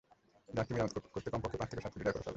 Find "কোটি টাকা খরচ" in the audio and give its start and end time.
1.93-2.23